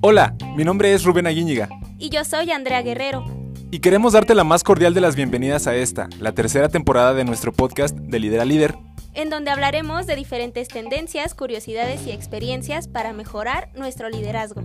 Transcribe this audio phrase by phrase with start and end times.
[0.00, 1.68] Hola, mi nombre es Rubén Aguíñiga.
[1.98, 3.24] Y yo soy Andrea Guerrero.
[3.70, 7.24] Y queremos darte la más cordial de las bienvenidas a esta, la tercera temporada de
[7.24, 8.76] nuestro podcast de Líder a Líder.
[9.12, 14.62] En donde hablaremos de diferentes tendencias, curiosidades y experiencias para mejorar nuestro liderazgo.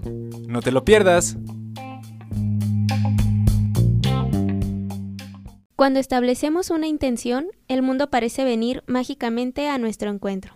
[0.47, 1.35] No te lo pierdas.
[5.75, 10.55] Cuando establecemos una intención, el mundo parece venir mágicamente a nuestro encuentro.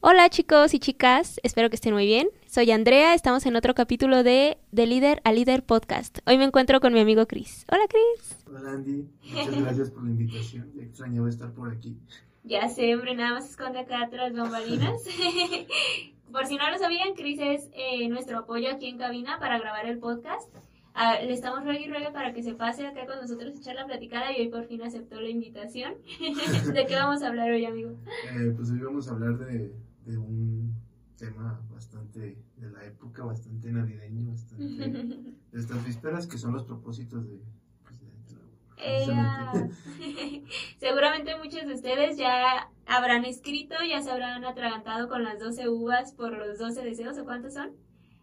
[0.00, 2.28] Hola chicos y chicas, espero que estén muy bien.
[2.46, 6.18] Soy Andrea, estamos en otro capítulo de De Líder a Líder Podcast.
[6.26, 7.64] Hoy me encuentro con mi amigo Chris.
[7.72, 8.36] Hola Chris.
[8.46, 10.70] Hola Andy, muchas gracias por la invitación.
[10.78, 11.96] Extrañaba estar por aquí.
[12.44, 15.02] Ya sé, hombre, nada más esconde acá atrás bambalinas.
[16.30, 19.86] por si no lo sabían, Chris es eh, nuestro apoyo aquí en cabina para grabar
[19.86, 20.54] el podcast.
[20.94, 23.74] Ah, le estamos ruegue y ruegue para que se pase acá con nosotros a echar
[23.74, 25.94] la platicada y hoy por fin aceptó la invitación.
[26.72, 27.90] ¿De qué vamos a hablar hoy, amigo?
[28.30, 29.72] Eh, pues hoy vamos a hablar de
[30.06, 30.74] de un
[31.16, 34.88] tema bastante de la época, bastante navideño, bastante
[35.52, 37.40] de estas vísperas, que son los propósitos de...
[38.76, 39.08] Pues,
[40.78, 46.12] Seguramente muchos de ustedes ya habrán escrito, ya se habrán atragantado con las 12 uvas
[46.12, 47.72] por los 12 deseos, ¿o cuántos son?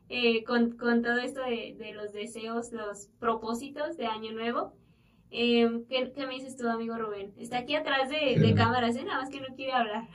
[0.09, 4.73] Eh, con, con, todo esto de, de, los deseos, los propósitos de Año Nuevo.
[5.36, 7.34] Eh, ¿qué, ¿qué, me dices tú, amigo Rubén?
[7.39, 9.03] Está aquí atrás de, de cámaras, ¿eh?
[9.03, 10.08] nada más que no quiere hablar.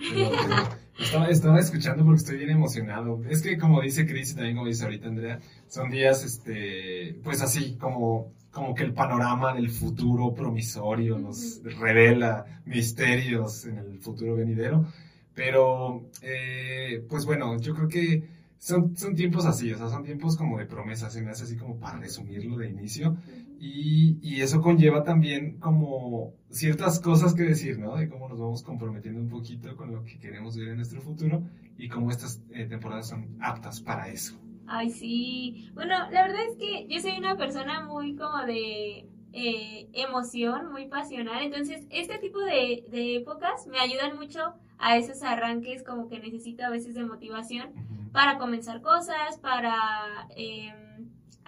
[0.97, 3.20] Estaba, estaba, escuchando porque estoy bien emocionado.
[3.28, 7.42] Es que como dice Cris y también como dice ahorita Andrea, son días, este, pues
[7.42, 14.36] así, como, como que el panorama del futuro promisorio nos revela misterios en el futuro
[14.36, 14.86] venidero.
[15.34, 18.22] Pero, eh, pues bueno, yo creo que
[18.58, 21.56] son, son tiempos así, o sea, son tiempos como de promesas, se me hace así
[21.56, 23.16] como para resumirlo de inicio.
[23.61, 27.97] Y, y, eso conlleva también como ciertas cosas que decir, ¿no?
[27.97, 31.42] De cómo nos vamos comprometiendo un poquito con lo que queremos ver en nuestro futuro
[31.77, 34.39] y cómo estas eh, temporadas son aptas para eso.
[34.69, 35.70] Ay, sí.
[35.75, 40.87] Bueno, la verdad es que yo soy una persona muy como de eh, emoción, muy
[40.87, 41.43] pasional.
[41.43, 46.65] Entonces, este tipo de, de, épocas me ayudan mucho a esos arranques como que necesito
[46.65, 47.71] a veces de motivación
[48.12, 50.28] para comenzar cosas, para...
[50.37, 50.72] Eh,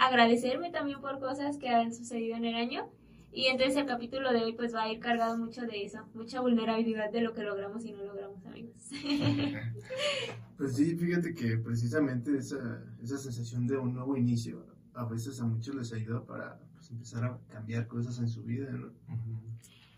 [0.01, 2.89] agradecerme también por cosas que han sucedido en el año.
[3.33, 6.41] Y entonces el capítulo de hoy pues va a ir cargado mucho de eso, mucha
[6.41, 8.91] vulnerabilidad de lo que logramos y no logramos, amigos.
[10.57, 15.47] Pues sí, fíjate que precisamente esa, esa sensación de un nuevo inicio a veces a
[15.47, 18.91] muchos les ayuda para pues, empezar a cambiar cosas en su vida, ¿no?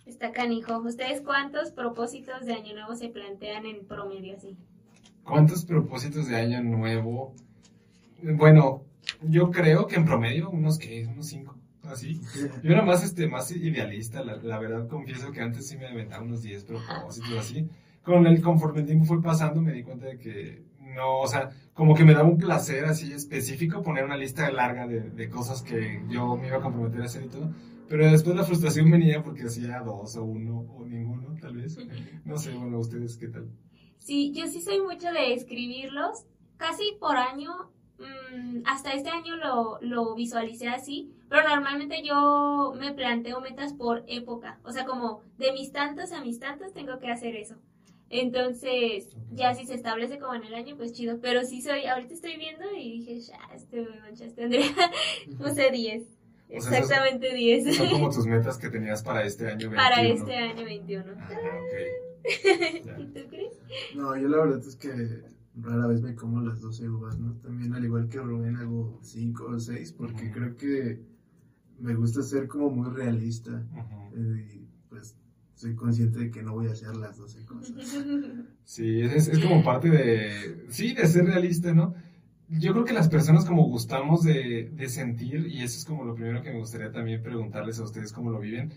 [0.06, 0.78] Está canijo.
[0.78, 4.56] ¿Ustedes cuántos propósitos de año nuevo se plantean en promedio así?
[5.24, 7.34] ¿Cuántos propósitos de año nuevo?
[8.22, 8.84] Bueno,
[9.22, 12.20] yo creo que en promedio, unos que, unos cinco, así.
[12.62, 16.22] Yo era más, este, más idealista, la, la verdad confieso que antes sí me aventaba
[16.22, 17.68] unos 10 propósitos así.
[18.02, 21.50] Con el, conforme el tiempo fue pasando me di cuenta de que no, o sea,
[21.72, 25.62] como que me daba un placer así específico poner una lista larga de, de cosas
[25.62, 27.50] que yo me iba a comprometer a hacer y todo.
[27.88, 31.78] Pero después la frustración venía porque hacía dos o uno o ninguno, tal vez.
[32.24, 33.50] No sé, bueno, ustedes qué tal.
[33.98, 36.24] Sí, yo sí soy mucho de escribirlos.
[36.56, 42.92] Casi por año Mm, hasta este año lo, lo visualicé así, pero normalmente yo me
[42.92, 47.10] planteo metas por época, o sea, como de mis tantos a mis tantos tengo que
[47.10, 47.56] hacer eso.
[48.12, 51.18] Entonces, ya si se establece como en el año, pues chido.
[51.22, 54.66] Pero sí soy, ahorita estoy viendo y dije, ya, este me manchaste, Andrea.
[55.38, 56.02] Puse 10.
[56.50, 57.74] Exactamente 10.
[57.74, 59.76] Son como tus metas que tenías para este año 21.
[59.76, 61.04] Para este año 21.
[61.16, 61.30] Ah,
[61.64, 62.82] okay.
[62.98, 63.54] ¿Y tú crees?
[63.94, 64.90] No, yo la verdad es que
[65.56, 67.34] rara vez me como las 12 uvas, ¿no?
[67.34, 71.00] También al igual que Rubén hago 5 o 6 porque creo que
[71.78, 73.62] me gusta ser como muy realista
[74.14, 75.16] eh, y pues
[75.54, 77.98] soy consciente de que no voy a hacer las 12 cosas.
[78.64, 81.94] Sí, es, es como parte de, sí, de ser realista, ¿no?
[82.48, 86.14] Yo creo que las personas como gustamos de, de sentir, y eso es como lo
[86.14, 88.72] primero que me gustaría también preguntarles a ustedes cómo lo viven,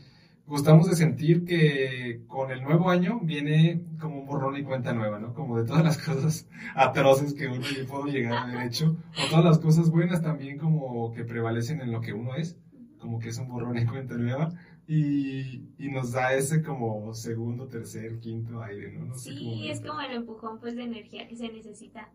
[0.47, 5.19] gustamos de sentir que con el nuevo año viene como un borrón y cuenta nueva,
[5.19, 5.33] ¿no?
[5.33, 9.45] Como de todas las cosas atroces que uno puede llegar a haber hecho, o todas
[9.45, 12.57] las cosas buenas también como que prevalecen en lo que uno es,
[12.99, 14.53] como que es un borrón y cuenta nueva,
[14.87, 19.05] y, y nos da ese como segundo, tercer, quinto aire, ¿no?
[19.05, 22.09] no sé sí, es como el empujón pues de energía que se necesita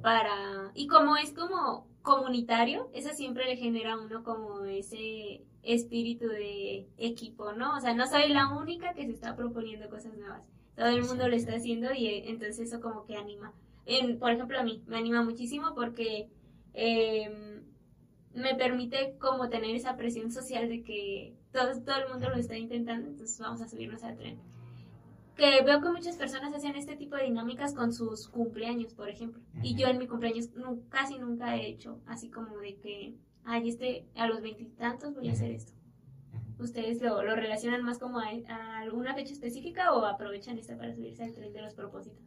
[0.00, 0.70] para...
[0.74, 6.86] Y como es como comunitario, eso siempre le genera a uno como ese espíritu de
[6.96, 7.76] equipo, ¿no?
[7.76, 10.42] O sea, no soy la única que se está proponiendo cosas nuevas.
[10.76, 13.52] Todo el mundo lo está haciendo y eh, entonces eso como que anima.
[13.86, 16.28] En, por ejemplo, a mí me anima muchísimo porque
[16.72, 17.62] eh,
[18.34, 22.58] me permite como tener esa presión social de que todo, todo el mundo lo está
[22.58, 24.38] intentando, entonces vamos a subirnos al tren.
[25.36, 29.40] que veo que muchas personas hacen este tipo de dinámicas con sus cumpleaños, por ejemplo.
[29.62, 30.50] Y yo en mi cumpleaños
[30.88, 35.32] casi nunca he hecho así como de que, ay, este, a los veintitantos voy a
[35.32, 35.72] hacer esto.
[36.58, 38.28] ¿Ustedes lo, lo relacionan más como a,
[38.78, 42.22] alguna fecha específica o aprovechan esta para subirse al tren de los propósitos?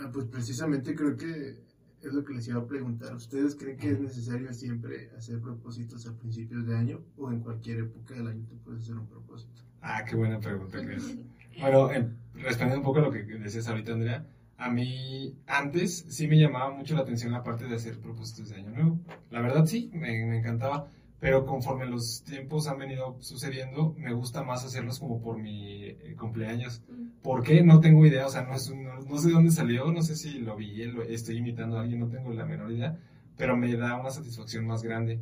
[0.00, 1.62] Ah, pues precisamente creo que
[2.08, 3.14] es lo que les iba a preguntar.
[3.14, 7.80] ¿Ustedes creen que es necesario siempre hacer propósitos a principios de año o en cualquier
[7.80, 9.62] época del año tú puedes hacer un propósito?
[9.80, 11.16] Ah, qué buena pregunta, Cris.
[11.60, 11.88] Bueno,
[12.34, 16.70] respondiendo un poco a lo que decías ahorita, Andrea, a mí antes sí me llamaba
[16.70, 19.00] mucho la atención la parte de hacer propósitos de año nuevo.
[19.30, 20.88] La verdad sí, me, me encantaba,
[21.24, 26.14] pero conforme los tiempos han venido sucediendo, me gusta más hacerlos como por mi eh,
[26.18, 26.82] cumpleaños.
[27.22, 27.62] ¿Por qué?
[27.62, 30.54] No tengo idea, o sea, no, no, sé de dónde salió, no sé si lo
[30.54, 32.98] vi, lo, estoy imitando a alguien, no tengo la menor idea,
[33.38, 35.18] pero me da una satisfacción más grande.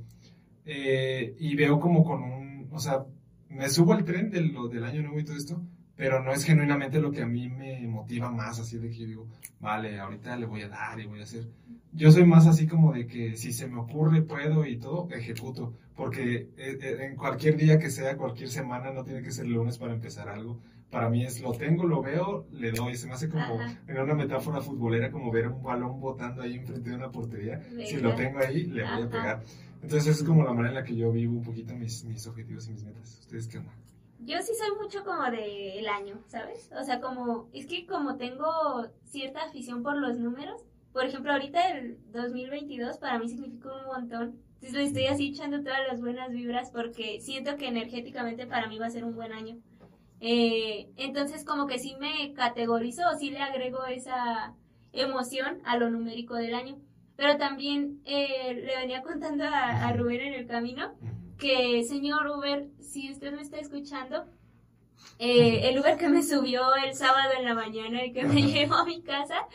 [0.65, 3.07] Eh, y veo como con un, o sea,
[3.49, 5.63] me subo al tren del, del año nuevo y todo esto,
[6.03, 9.07] pero no es genuinamente lo que a mí me motiva más, así de que yo
[9.07, 9.29] digo,
[9.61, 11.47] vale, ahorita le voy a dar y voy a hacer.
[11.93, 15.75] Yo soy más así como de que si se me ocurre, puedo y todo, ejecuto,
[15.95, 19.79] porque eh, eh, en cualquier día que sea, cualquier semana, no tiene que ser lunes
[19.79, 20.59] para empezar algo.
[20.91, 22.97] Para mí es, lo tengo, lo veo, le doy.
[22.97, 26.91] Se me hace como, en una metáfora futbolera, como ver un balón botando ahí enfrente
[26.91, 27.63] de una portería.
[27.87, 29.45] Si lo tengo ahí, le voy a pegar.
[29.81, 32.67] Entonces, es como la manera en la que yo vivo un poquito mis, mis objetivos
[32.67, 33.21] y mis metas.
[33.21, 33.73] ¿Ustedes qué onda?
[34.25, 36.71] Yo sí soy mucho como del año, ¿sabes?
[36.79, 38.47] O sea, como, es que como tengo
[39.05, 44.39] cierta afición por los números, por ejemplo, ahorita el 2022 para mí significa un montón.
[44.55, 48.79] Entonces le estoy así echando todas las buenas vibras porque siento que energéticamente para mí
[48.79, 49.59] va a ser un buen año.
[50.21, 54.55] Eh, entonces como que sí me categorizo o sí le agrego esa
[54.93, 56.79] emoción a lo numérico del año.
[57.17, 60.95] Pero también eh, le venía contando a, a Rubén en el camino
[61.43, 64.27] que, señor Uber, si usted me está escuchando,
[65.19, 68.77] eh, el Uber que me subió el sábado en la mañana y que me llevó
[68.77, 69.49] a mi casa,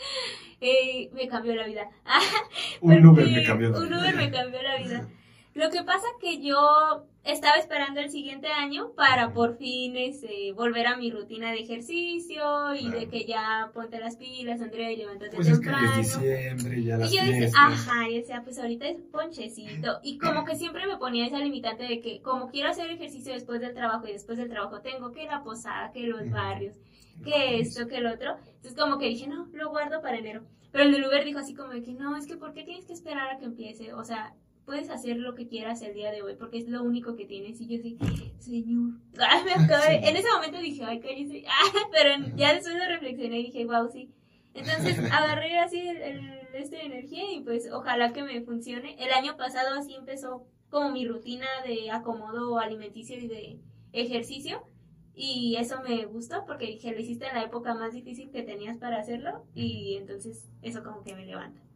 [0.59, 1.89] eh, me cambió la vida.
[2.81, 3.87] un Uber me cambió la vida.
[3.87, 5.07] Un Uber me cambió la vida.
[5.53, 10.87] Lo que pasa que yo estaba esperando el siguiente año para por fin este, volver
[10.87, 15.35] a mi rutina de ejercicio y de que ya ponte las pilas, Andrea, y levántate
[15.35, 15.99] pues temprano.
[15.99, 19.01] Es que es diciembre, ya las y yo decía, ajá, y decía, pues ahorita es
[19.11, 19.99] ponchecito.
[20.03, 23.59] Y como que siempre me ponía esa limitante de que como quiero hacer ejercicio después
[23.59, 26.77] del trabajo y después del trabajo tengo que la posada, que los barrios,
[27.23, 28.37] que esto, que el otro.
[28.55, 30.43] Entonces como que dije, no, lo guardo para enero.
[30.71, 32.85] Pero el del Uber dijo así como de que no, es que ¿por qué tienes
[32.85, 33.93] que esperar a que empiece?
[33.93, 34.33] O sea,
[34.67, 37.59] puedes hacer lo que quieras el día de hoy, porque es lo único que tienes.
[37.61, 37.97] Y yo sí,
[38.37, 38.99] señor.
[39.45, 40.07] me acabé.
[40.07, 41.45] En ese momento dije, ay, cállese.
[41.91, 44.11] pero ya después de reflexioné y dije, wow, sí.
[44.53, 46.21] Entonces agarré así el,
[46.53, 49.01] este de energía y pues ojalá que me funcione.
[49.01, 53.61] El año pasado así empezó como mi rutina de acomodo alimenticio y de
[53.93, 54.67] ejercicio.
[55.15, 58.77] Y eso me gustó porque dije, lo hiciste en la época más difícil que tenías
[58.77, 61.66] para hacerlo y entonces eso como que me levanta.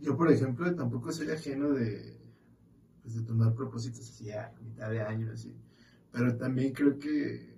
[0.00, 2.18] Yo, por ejemplo, tampoco soy ajeno de,
[3.02, 5.54] pues, de tomar propósitos así a mitad de año, así.
[6.12, 7.54] Pero también creo que,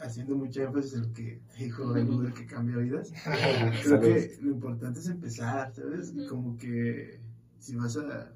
[0.00, 3.12] haciendo mucha énfasis en lo que dijo el Uber que cambia vidas,
[3.84, 6.12] creo que lo importante es empezar, ¿sabes?
[6.28, 7.20] Como que
[7.58, 8.32] si vas a...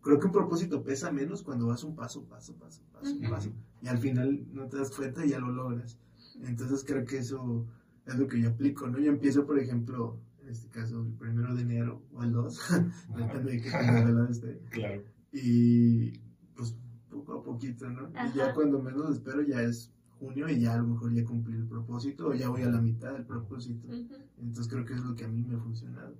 [0.00, 3.52] Creo que un propósito pesa menos cuando vas un paso, paso, paso, paso, paso.
[3.82, 5.96] Y al final no te das cuenta y ya lo logras.
[6.42, 7.66] Entonces creo que eso
[8.06, 8.98] es lo que yo aplico, ¿no?
[8.98, 12.60] Yo empiezo, por ejemplo, en este caso el primero de enero o el 2,
[13.16, 14.60] depende de qué tan esté.
[14.70, 15.02] Claro.
[15.32, 16.18] Y
[16.54, 16.76] pues
[17.10, 18.10] poco a poquito, ¿no?
[18.10, 21.56] Y ya cuando menos espero ya es junio y ya a lo mejor ya cumplí
[21.56, 23.88] el propósito o ya voy a la mitad del propósito.
[24.38, 26.14] Entonces creo que es lo que a mí me ha funcionado.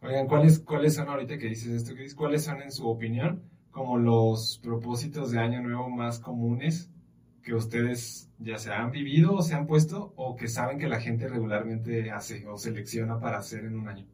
[0.00, 2.14] Oigan, ¿cuáles, ¿cuáles son ahorita que dices esto, Cris?
[2.14, 6.91] ¿Cuáles son en su opinión como los propósitos de año nuevo más comunes
[7.42, 11.00] que ustedes ya se han vivido o se han puesto o que saben que la
[11.00, 14.06] gente regularmente hace o selecciona para hacer en un año?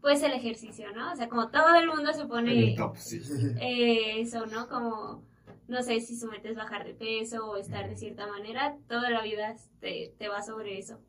[0.00, 1.12] Pues el ejercicio, ¿no?
[1.12, 3.20] O sea, como todo el mundo se pone top, sí.
[3.60, 4.68] Eh, eso, ¿no?
[4.68, 5.24] Como,
[5.68, 9.10] no sé si su meta es bajar de peso o estar de cierta manera, toda
[9.10, 11.00] la vida te, te va sobre eso.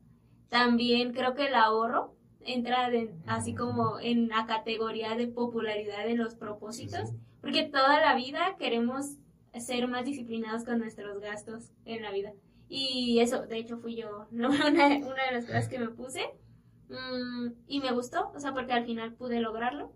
[0.48, 2.90] También creo que el ahorro entra
[3.26, 9.16] así como en la categoría de popularidad de los propósitos, porque toda la vida queremos
[9.60, 12.32] ser más disciplinados con nuestros gastos en la vida.
[12.68, 14.48] Y eso, de hecho, fui yo, ¿no?
[14.48, 16.30] una, de las cosas que me puse.
[16.88, 19.92] Mm, y me gustó, o sea, porque al final pude lograrlo.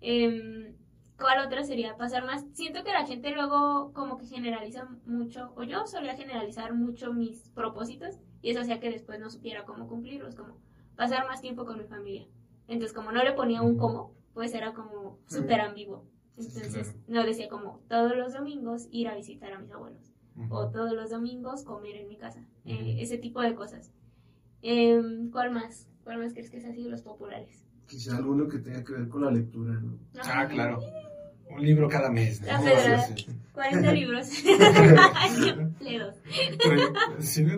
[0.00, 0.76] Em,
[1.18, 1.96] ¿Cuál otra sería?
[1.96, 2.44] Pasar más.
[2.52, 7.48] Siento que la gente luego como que generaliza mucho, o yo solía generalizar mucho mis
[7.50, 10.58] propósitos, y eso hacía que después no supiera cómo cumplirlos, como
[10.94, 12.26] pasar más tiempo con mi familia.
[12.68, 16.04] Entonces, como no le ponía un cómo, pues era como súper ambiguo.
[16.38, 20.12] Entonces, no decía como todos los domingos ir a visitar a mis abuelos
[20.50, 23.90] o todos los domingos comer en mi casa, eh, ese tipo de cosas.
[24.60, 25.88] Em, ¿Cuál más?
[26.04, 27.64] ¿Cuál más crees que así de los populares?
[27.86, 29.98] Quizá alguno que tenga que ver con la lectura, ¿no?
[30.24, 30.80] Ah, claro.
[31.48, 32.40] Un libro cada mes.
[32.40, 32.48] ¿no?
[32.48, 33.14] La federal.
[33.52, 34.44] 40 libros.
[35.80, 36.16] Ledos.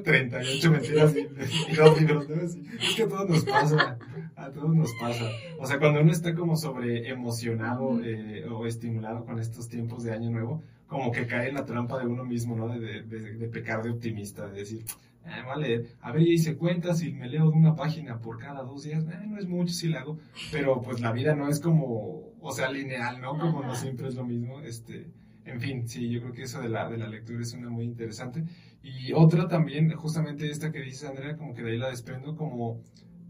[0.04, 2.28] 38 mentiras y, y dos libros.
[2.28, 2.42] ¿no?
[2.42, 2.56] Es
[2.94, 3.98] que a todos nos pasa.
[4.38, 5.24] A todos nos pasa.
[5.58, 10.12] O sea, cuando uno está como sobre emocionado eh, o estimulado con estos tiempos de
[10.12, 12.68] Año Nuevo, como que cae en la trampa de uno mismo, ¿no?
[12.68, 14.84] De, de, de pecar de optimista, de decir,
[15.24, 18.84] eh, vale, a ver, hice cuentas y me leo de una página por cada dos
[18.84, 20.18] días, eh, no es mucho si la hago,
[20.52, 23.36] pero pues la vida no es como, o sea, lineal, ¿no?
[23.36, 25.10] Como no siempre es lo mismo, este,
[25.44, 27.84] en fin, sí, yo creo que eso de la, de la lectura es una muy
[27.84, 28.44] interesante.
[28.82, 32.80] Y otra también, justamente esta que dice Andrea, como que de ahí la desprendo, como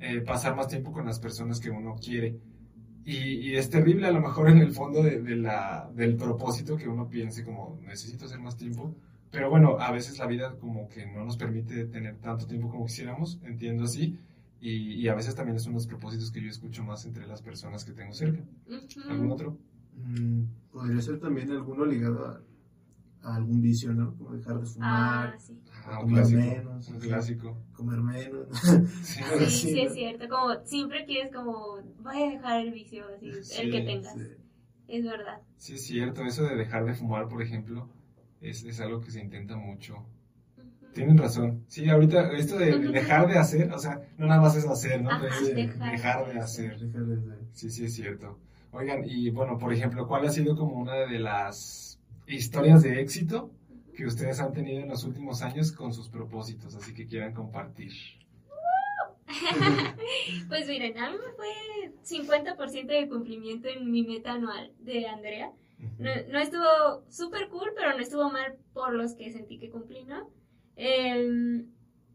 [0.01, 2.39] eh, pasar más tiempo con las personas que uno quiere.
[3.05, 6.77] Y, y, es terrible a lo mejor en el fondo de, de la, del propósito
[6.77, 8.95] que uno piense como necesito hacer más tiempo,
[9.31, 12.87] pero bueno, a veces la vida como que no nos permite tener tanto tiempo como
[12.87, 14.19] quisiéramos, entiendo así.
[14.61, 17.85] Y, y a veces también es unos propósitos que yo escucho más entre las personas
[17.85, 18.43] que tengo cerca.
[18.67, 19.11] Uh -huh.
[19.11, 19.57] ¿Algún otro?
[19.95, 22.43] Mm, podría ser también alguno ligado a,
[23.23, 24.17] a, algún vicio, ¿no?
[24.17, 25.57] Como dejar de fumar, ah, sí.
[25.91, 26.89] Ah, comer clásico, menos.
[26.89, 27.57] Un clásico.
[27.73, 28.47] Comer menos.
[29.03, 30.29] sí, sí, sí, es cierto.
[30.29, 34.17] Como siempre quieres como, voy a dejar el vicio, así, sí, el que tengas.
[34.89, 35.41] Es verdad.
[35.57, 36.25] Sí, es cierto.
[36.25, 37.89] Eso de dejar de fumar, por ejemplo
[38.41, 39.97] es, es algo que se intenta mucho.
[40.57, 40.93] Uh -huh.
[40.93, 41.65] Tienen razón.
[41.69, 45.03] Sí, ahorita esto de, de, dejar de hacer, o sea, no nada más es hacer,
[45.03, 45.11] ¿no?
[45.11, 46.79] Ajá, es de, dejar, dejar, de hacer.
[46.79, 47.39] Dejar de hacer.
[47.53, 48.39] Sí, sí, es cierto.
[48.71, 53.51] Oigan, y bueno, por ejemplo, ¿cuál ha sido como una de las historias de éxito
[53.99, 57.93] que ustedes han tenido en los últimos años con sus propósitos, así que quieran compartir?
[60.49, 65.51] pues miren, a mí me fue 50% de cumplimiento en mi meta anual de Andrea.
[65.99, 70.05] No, no estuvo súper cool, pero no estuvo mal por los que sentí que cumplí,
[70.05, 70.31] ¿no?
[70.77, 71.65] Eh,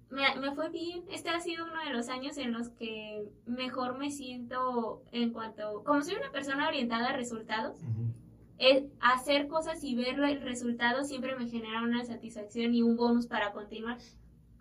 [0.09, 1.03] me, me, fue bien.
[1.11, 5.83] Este ha sido uno de los años en los que mejor me siento en cuanto...
[5.83, 8.22] Como soy una persona orientada a resultados, uh -huh.
[8.63, 13.27] El hacer cosas y ver el resultado siempre me genera una satisfacción y un bonus
[13.27, 13.97] para continuar.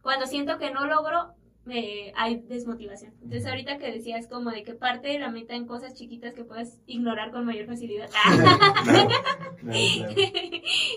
[0.02, 3.12] Cuando siento que no logro, me, hay desmotivación.
[3.22, 6.44] Entonces ahorita que decías como de que parte de la meta en cosas chiquitas que
[6.44, 8.10] puedes ignorar con mayor facilidad.
[8.24, 9.08] claro, claro, claro.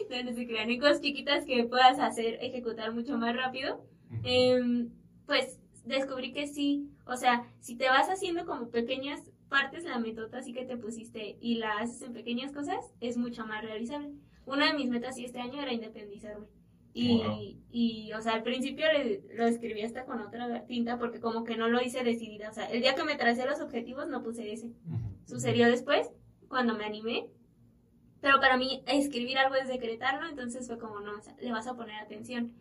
[0.09, 3.85] no, no se crean, en cosas chiquitas que puedas hacer, ejecutar mucho más rápido.
[4.24, 4.88] Eh,
[5.27, 9.21] pues descubrí que sí, o sea, si te vas haciendo como pequeñas
[9.55, 13.45] partes la metota así que te pusiste y la haces en pequeñas cosas, es mucho
[13.45, 14.12] más realizable.
[14.45, 16.45] Una de mis metas sí este año era independizarme.
[16.91, 17.39] Y, wow.
[17.71, 21.55] y, o sea, al principio le, lo escribí hasta con otra tinta porque como que
[21.55, 22.50] no lo hice decidida.
[22.50, 24.74] O sea, el día que me tracé los objetivos no puse ese.
[25.25, 26.12] Sucedió después,
[26.50, 27.29] cuando me animé.
[28.19, 31.67] Pero para mí escribir algo es decretarlo, entonces fue como, no, o sea, le vas
[31.67, 32.51] a poner atención.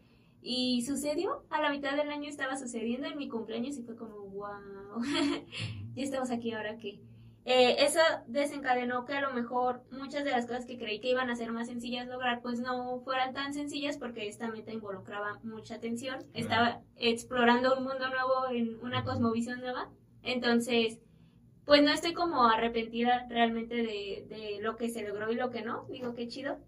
[0.43, 4.15] Y sucedió, a la mitad del año estaba sucediendo en mi cumpleaños y fue como,
[4.29, 5.01] wow,
[5.95, 7.01] ya estamos aquí, ahora qué.
[7.47, 11.29] Eh, eso desencadenó que a lo mejor muchas de las cosas que creí que iban
[11.29, 15.75] a ser más sencillas lograr, pues no fueran tan sencillas porque esta meta involucraba mucha
[15.75, 16.25] atención.
[16.33, 19.91] Estaba explorando un mundo nuevo en una cosmovisión nueva.
[20.23, 21.01] Entonces,
[21.67, 25.63] pues no estoy como arrepentida realmente de, de lo que se logró y lo que
[25.63, 25.85] no.
[25.91, 26.59] Digo, qué chido.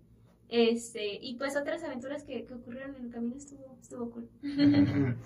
[0.49, 4.29] Este, y pues otras aventuras que, que ocurrieron en el camino estuvo, estuvo cool.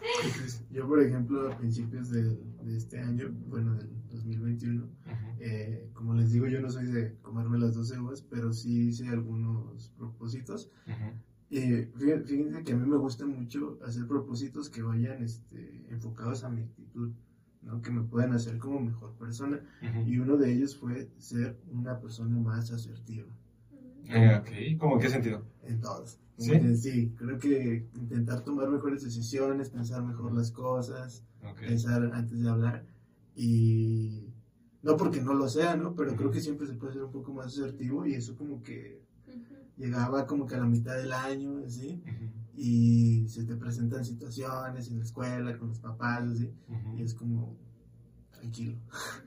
[0.70, 2.22] Yo, por ejemplo, a principios de,
[2.62, 5.36] de este año, bueno, del 2021, uh -huh.
[5.40, 9.08] eh, como les digo, yo no soy de comerme las 12 uvas, pero sí hice
[9.08, 10.70] algunos propósitos.
[10.86, 11.12] Uh -huh.
[11.50, 11.92] eh,
[12.24, 16.62] fíjense que a mí me gusta mucho hacer propósitos que vayan este, enfocados a mi
[16.62, 17.12] actitud.
[17.62, 17.82] ¿no?
[17.82, 20.08] que me puedan hacer como mejor persona uh -huh.
[20.08, 23.28] y uno de ellos fue ser una persona más asertiva
[24.08, 25.44] eh, ok, ¿cómo en qué sentido?
[25.64, 26.18] En todos.
[26.38, 26.76] ¿Sí?
[26.76, 31.68] sí, creo que intentar tomar mejores decisiones, pensar mejor las cosas, okay.
[31.68, 32.86] pensar antes de hablar.
[33.36, 34.32] Y
[34.82, 35.94] no porque no lo sea, ¿no?
[35.94, 36.18] Pero uh -huh.
[36.18, 39.32] creo que siempre se puede ser un poco más asertivo y eso como que uh
[39.32, 39.76] -huh.
[39.76, 42.02] llegaba como que a la mitad del año, ¿sí?
[42.04, 42.32] Uh -huh.
[42.56, 46.50] Y se te presentan situaciones en la escuela, con los papás, ¿sí?
[46.96, 47.56] Y es como,
[48.40, 48.76] tranquilo.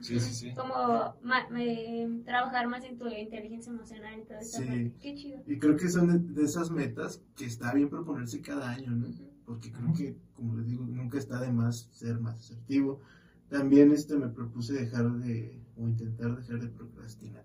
[0.00, 0.54] Sí, sí, sí.
[0.54, 4.62] Como ma, me, trabajar más en tu inteligencia emocional y todo eso.
[4.62, 4.92] Sí.
[5.00, 5.42] Qué chido.
[5.46, 9.06] Y creo que son de, de, esas metas que está bien proponerse cada año, ¿no?
[9.06, 9.28] Uh -huh.
[9.46, 9.96] Porque creo uh -huh.
[9.96, 13.00] que, como les digo, nunca está de más ser más asertivo.
[13.48, 17.44] También este me propuse dejar de, o intentar dejar de procrastinar.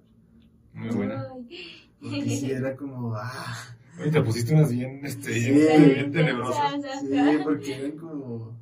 [0.73, 1.27] Muy buena.
[1.99, 3.75] Porque si era como, ah.
[3.99, 6.81] Oye, te pusiste unas bien, este, sí, bien tenebrosas.
[7.01, 8.57] Sí, porque eran como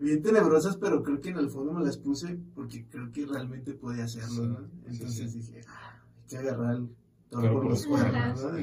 [0.00, 3.74] bien tenebrosas, pero creo que en el fondo me las puse porque creo que realmente
[3.74, 4.58] podía hacerlo, ¿no?
[4.86, 5.52] Entonces sí, sí.
[5.52, 6.88] dije, ah, hay que agarrar el
[7.30, 8.58] todo por los cuernos, ¿no?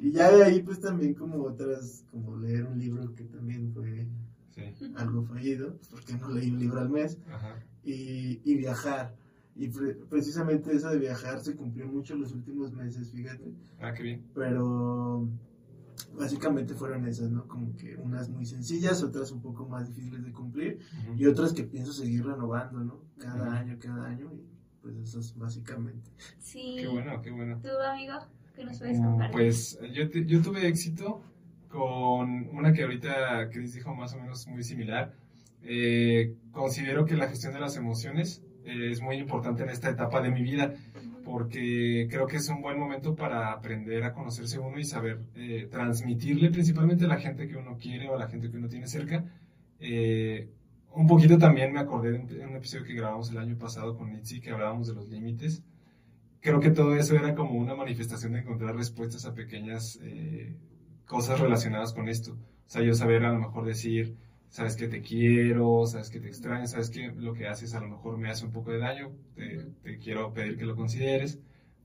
[0.00, 4.06] Y ya de ahí, pues también como otras, como leer un libro que también fue
[4.96, 7.18] algo fallido, porque no leí un libro al mes,
[7.84, 9.14] Y, y, viajar.
[9.56, 9.68] Y
[10.08, 13.52] precisamente eso de viajar se cumplió mucho en los últimos meses, fíjate.
[13.80, 14.24] Ah, qué bien.
[14.34, 15.28] Pero
[16.14, 17.46] básicamente fueron esas, ¿no?
[17.46, 20.78] Como que unas muy sencillas, otras un poco más difíciles de cumplir
[21.16, 23.00] y otras que pienso seguir renovando, ¿no?
[23.18, 24.46] Cada año, cada año y
[24.82, 26.10] pues eso es básicamente.
[26.38, 26.76] Sí.
[26.80, 27.60] Qué bueno, qué bueno.
[27.62, 28.14] ¿Tú, amigo?
[28.54, 29.32] ¿Qué nos puedes compartir?
[29.32, 31.22] Pues yo, yo tuve éxito
[31.68, 35.14] con una que ahorita Chris dijo más o menos muy similar.
[35.62, 40.20] Eh, considero que la gestión de las emociones eh, es muy importante en esta etapa
[40.20, 40.74] de mi vida
[41.40, 45.68] porque creo que es un buen momento para aprender a conocerse uno y saber eh,
[45.70, 48.86] transmitirle principalmente a la gente que uno quiere o a la gente que uno tiene
[48.86, 49.24] cerca.
[49.78, 50.50] Eh,
[50.92, 54.42] un poquito también me acordé de un, episodio que grabamos el año pasado con Nitsi
[54.42, 55.62] que hablábamos de los límites.
[56.42, 60.54] Creo que todo eso era como una manifestación de encontrar respuestas a pequeñas eh,
[61.06, 62.32] cosas relacionadas con esto.
[62.32, 64.14] O sea, yo saber a lo mejor decir,
[64.50, 67.88] sabes que te quiero, sabes que te extraño, sabes que lo que haces a lo
[67.88, 71.38] mejor me hace un poco de daño, te, quiero pedir que lo consideres.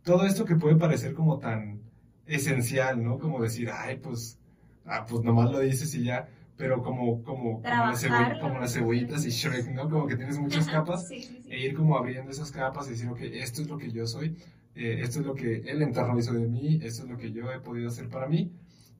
[0.03, 1.81] Todo esto que puede parecer como tan
[2.25, 3.19] esencial, ¿no?
[3.19, 4.39] Como decir, ay, pues,
[4.86, 9.67] ah, pues nomás lo dices y ya, pero como, como, como, las cebollitas y Shrek,
[9.72, 9.88] ¿no?
[9.88, 13.62] Como que tienes muchas capas e ir como abriendo esas capas y decir, ok, esto
[13.62, 14.38] es lo que yo soy,
[14.74, 17.51] eh, esto es lo que el entorno hizo de mí, esto es lo que yo
[17.51, 18.51] he podido hacer para mí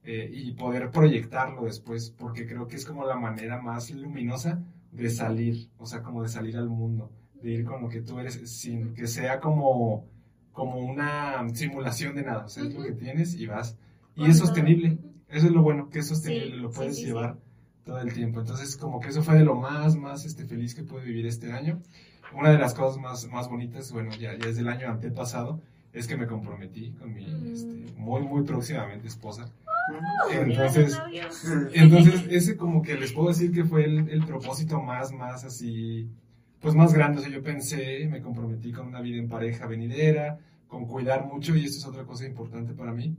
[0.05, 5.09] eh, y poder proyectarlo después, porque creo que es como la manera más luminosa de
[5.09, 8.35] salir, o sea, como de salir al mundo, de ir con lo que tú eres,
[8.50, 10.05] sin que sea como,
[10.51, 13.77] como una simulación de nada, o sea, es lo que tienes y vas.
[14.15, 17.38] Y es sostenible, eso es lo bueno, que es sostenible, lo puedes llevar
[17.83, 18.41] todo el tiempo.
[18.41, 21.51] Entonces, como que eso fue de lo más, más este, feliz que pude vivir este
[21.51, 21.81] año.
[22.38, 25.62] Una de las cosas más, más bonitas, bueno, ya, ya es del año antepasado,
[25.93, 27.53] es que me comprometí con mi mm.
[27.53, 29.50] este, muy, muy próximamente esposa.
[30.32, 31.00] Entonces,
[31.74, 36.10] entonces, ese como que les puedo decir que fue el, el, propósito más, más así,
[36.60, 37.20] pues más grande.
[37.20, 41.56] O sea, yo pensé, me comprometí con una vida en pareja venidera, con cuidar mucho,
[41.56, 43.15] y esto es otra cosa importante para mí,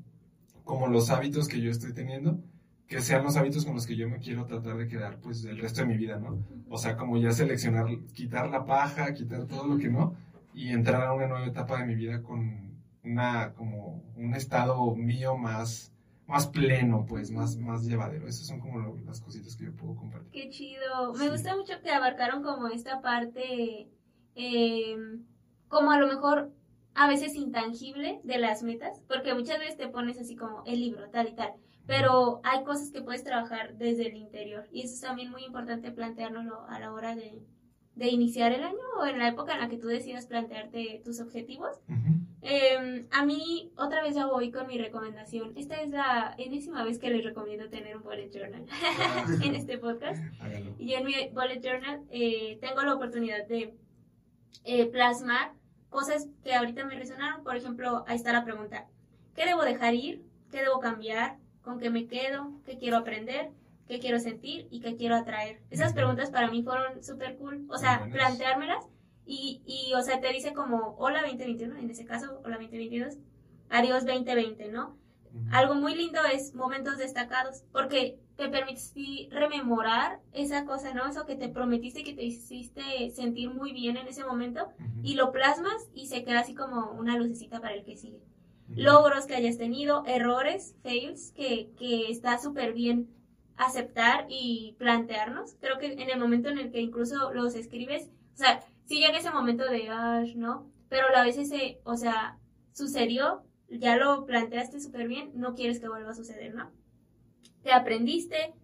[0.65, 2.41] como los hábitos que yo estoy teniendo,
[2.89, 5.59] que sean los hábitos con los que yo me quiero tratar de quedar, pues, el
[5.59, 6.45] resto de mi vida, ¿no?
[6.69, 10.15] O sea, como ya seleccionar, quitar la paja, quitar todo lo que no,
[10.55, 15.37] y entrar a una nueva etapa de mi vida con una, como un estado mío
[15.37, 15.93] más
[16.27, 18.27] más pleno, pues, más, más llevadero.
[18.27, 20.31] Esas son como las cositas que yo puedo compartir.
[20.31, 21.15] Qué chido.
[21.15, 23.89] Me gusta mucho que abarcaron como esta parte,
[24.35, 25.25] em,
[25.69, 26.53] como a lo mejor
[26.95, 31.09] a veces intangible de las metas, porque muchas veces te pones así como el libro,
[31.11, 31.53] tal y tal,
[31.87, 35.93] pero hay cosas que puedes trabajar desde el interior y eso es también muy importante
[35.93, 37.43] plantearlo a la hora de,
[37.95, 41.21] de iniciar el año o en la época en la que tú decidas plantearte tus
[41.21, 41.77] objetivos.
[42.49, 45.53] Em, a mí, otra vez ya voy con mi recomendación.
[45.57, 48.65] Esta es la enésima vez que les recomiendo tener un bullet journal
[49.43, 50.23] en este podcast.
[50.79, 53.75] Y en mi bullet journal eh, tengo la oportunidad de
[54.63, 55.55] eh, plasmar
[55.91, 57.43] cosas que ahorita me resonaron.
[57.43, 58.87] Por ejemplo, ahí está la pregunta.
[59.35, 60.23] ¿Qué debo dejar ir?
[60.53, 61.39] ¿Qué debo cambiar?
[61.63, 62.53] ¿Con qué me quedo?
[62.65, 63.51] ¿Qué quiero aprender?
[63.89, 65.61] qué quiero sentir y qué quiero atraer.
[65.71, 68.85] Esas preguntas para mí fueron súper cool, o sea, planteármelas
[69.27, 73.19] y, y, o sea, te dice como, hola 2021, en ese caso, hola 2022,
[73.69, 74.97] adiós 2020, ¿no?
[75.51, 81.07] Algo muy lindo es momentos destacados, porque te permitiste rememorar esa cosa, ¿no?
[81.07, 84.69] Eso que te prometiste que te hiciste sentir muy bien en ese momento
[85.03, 88.21] y lo plasmas y se queda así como una lucecita para el que sigue.
[88.69, 93.09] Logros que hayas tenido, errores, fails, que, que está súper bien
[93.57, 95.57] aceptar y plantearnos.
[95.61, 99.19] Creo que en el momento en el que incluso los escribes, o sea, sí llega
[99.19, 100.71] ese momento de, ¿no?
[100.89, 102.39] Pero a veces, se, o sea,
[102.73, 106.71] sucedió, ya lo planteaste súper bien, no quieres que vuelva a suceder, ¿no?
[107.63, 108.55] Te aprendiste,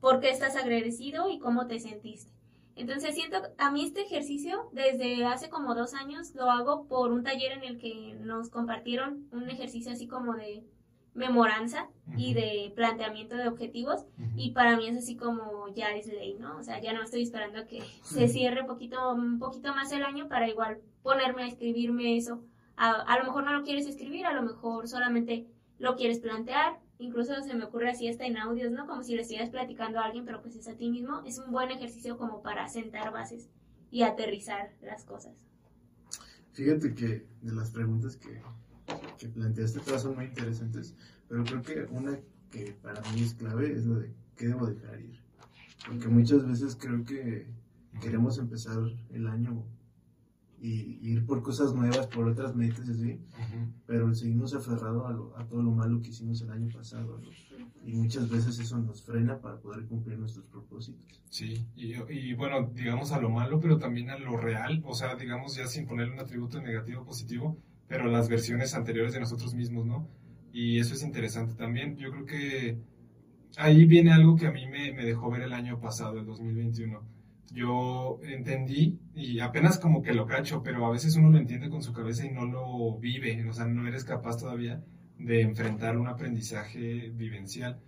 [0.00, 2.32] por qué estás agradecido y cómo te sentiste.
[2.76, 7.24] Entonces siento, a mí este ejercicio desde hace como dos años lo hago por un
[7.24, 10.64] taller en el que nos compartieron un ejercicio así como de
[11.14, 16.36] memoranza y de planteamiento de objetivos y para mí es así como ya es ley,
[16.38, 16.56] ¿no?
[16.58, 20.28] O sea, ya no estoy esperando que se cierre poquito, un poquito más el año
[20.28, 22.42] para igual ponerme a escribirme eso.
[22.76, 26.78] A, a, lo mejor no lo quieres escribir, a lo mejor solamente lo quieres plantear,
[26.98, 28.86] incluso se me ocurre así hasta en audios, ¿no?
[28.86, 31.22] Como si le estuvieras platicando a alguien, pero pues es a ti mismo.
[31.24, 33.48] Es un buen ejercicio como para sentar bases
[33.90, 35.34] y aterrizar las cosas.
[36.52, 38.40] Fíjate que de las preguntas que
[39.18, 40.94] que planteaste todas son muy interesantes,
[41.28, 42.18] pero creo que una
[42.50, 45.20] que para mí es clave es lo de qué debo dejar ir.
[45.86, 47.46] Porque muchas veces creo que
[48.00, 48.78] queremos empezar
[49.10, 49.64] el año
[50.60, 53.20] y, ir por cosas nuevas, por otras metas, así,
[53.86, 57.20] pero seguimos aferrados a, todo lo malo que hicimos el año pasado.
[57.84, 61.22] y muchas veces eso nos frena para poder cumplir nuestros propósitos.
[61.30, 65.14] Sí, y, y, bueno, digamos a lo malo, pero también a lo real, o sea,
[65.14, 67.56] digamos ya sin ponerle un atributo negativo o positivo,
[67.88, 70.08] pero las versiones anteriores de nosotros mismos, ¿no?
[70.52, 71.96] Y eso es interesante también.
[71.96, 72.78] Yo creo que
[73.56, 77.02] ahí viene algo que a mí me, me dejó ver el año pasado, el 2021.
[77.52, 81.82] Yo entendí y apenas como que lo cacho, pero a veces uno lo entiende con
[81.82, 84.82] su cabeza y no lo vive, o sea, no eres capaz todavía
[85.18, 87.80] de enfrentar un aprendizaje vivencial.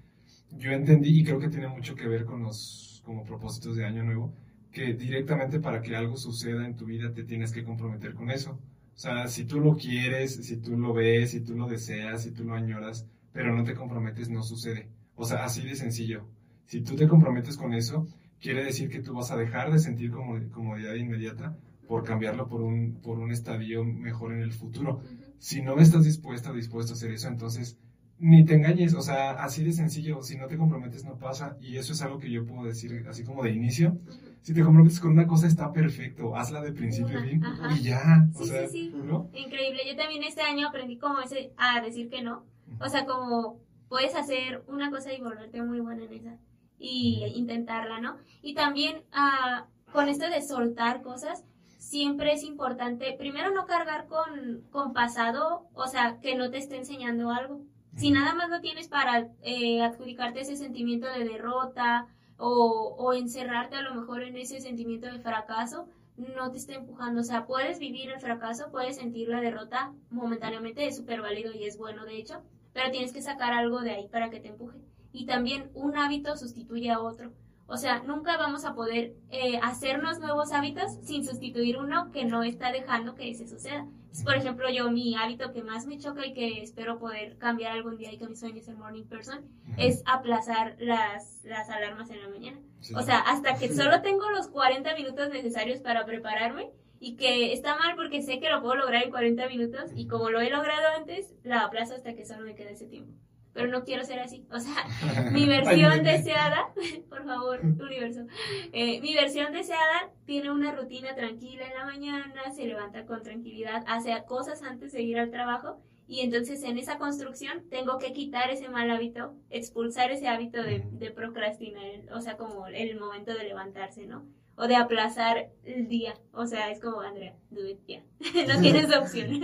[0.52, 4.02] Yo entendí y creo que tiene mucho que ver con los como propósitos de año
[4.02, 4.32] nuevo,
[4.72, 8.58] que directamente para que algo suceda en tu vida te tienes que comprometer con eso.
[9.00, 12.32] O sea, si tú lo quieres, si tú lo ves, si tú lo deseas, si
[12.32, 14.90] tú lo añoras, pero no te comprometes, no sucede.
[15.14, 16.28] O sea, así de sencillo.
[16.66, 18.06] Si tú te comprometes con eso,
[18.42, 21.56] quiere decir que tú vas a dejar de sentir comodidad inmediata
[21.88, 25.00] por cambiarlo por un, por un estadio mejor en el futuro.
[25.38, 27.78] Si no estás dispuesta o dispuesto a hacer eso, entonces
[28.18, 31.78] ni te engañes, o sea, así de sencillo, si no te comprometes no pasa, y
[31.78, 33.98] eso es algo que yo puedo decir así como de inicio,
[34.42, 37.42] si te comprometes con una cosa está perfecto, hazla de principio a fin
[37.76, 38.94] y ya, o sea, sí,
[39.35, 42.44] increíble, yo también este año aprendí como ese, a decir que no,
[42.81, 46.38] o sea, como puedes hacer una cosa y volverte muy buena en esa,
[46.79, 48.16] y intentarla, ¿no?
[48.40, 51.44] Y también uh, con esto de soltar cosas,
[51.76, 56.76] siempre es importante, primero no cargar con, con pasado, o sea, que no te esté
[56.76, 57.62] enseñando algo.
[57.96, 62.07] Si nada más lo tienes para eh, adjudicarte ese sentimiento de derrota
[62.40, 67.20] o, o, encerrarte a lo mejor en ese sentimiento de fracaso, no te está empujando.
[67.20, 71.64] O sea, puedes vivir el fracaso, puedes sentir la derrota momentáneamente, es súper válido y
[71.64, 74.79] es bueno de hecho, pero tienes que sacar algo de ahí para que te empuje.
[75.12, 77.33] Y también un hábito sustituye a otro.
[77.70, 82.42] O sea, nunca vamos a poder eh, hacernos nuevos hábitos sin sustituir uno que no
[82.42, 83.87] está dejando que ese suceda.
[84.24, 87.96] por ejemplo, yo mi hábito que más me choca y que espero poder cambiar algún
[87.96, 89.44] día y que mi sueño es ser morning person,
[89.76, 92.59] es aplazar las, las alarmas en la mañana.
[92.96, 97.76] O sea, hasta que solo tengo los 40 minutos necesarios para prepararme y que está
[97.76, 100.88] mal porque sé que lo puedo lograr en 40 minutos y como lo he logrado
[100.98, 103.14] antes, la aplazo hasta que solo me quede ese tiempo
[103.52, 104.46] pero no quiero ser así.
[104.52, 104.86] O sea,
[105.32, 106.72] mi versión deseada,
[107.08, 108.26] por favor, universo,
[108.72, 113.84] eh, mi versión deseada tiene una rutina tranquila en la mañana, se levanta con tranquilidad,
[113.86, 118.50] hace cosas antes de ir al trabajo y entonces en esa construcción tengo que quitar
[118.50, 123.44] ese mal hábito, expulsar ese hábito de, de procrastinar, o sea, como el momento de
[123.44, 124.26] levantarse, ¿no?
[124.56, 126.14] O de aplazar el día.
[126.32, 128.02] O sea, es como, Andrea, do it ya.
[128.48, 129.40] no tienes opción.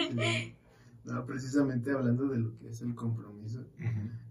[1.07, 3.65] No, precisamente hablando de lo que es el compromiso,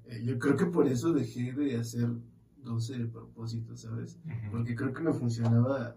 [0.06, 2.10] eh, yo creo que por eso dejé de hacer
[2.64, 4.20] 12 propósitos, ¿sabes?
[4.52, 5.96] Porque creo que me funcionaba